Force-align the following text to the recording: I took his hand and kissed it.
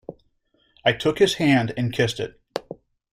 I 0.83 0.93
took 0.93 1.19
his 1.19 1.35
hand 1.35 1.75
and 1.77 1.93
kissed 1.93 2.19
it. 2.19 2.41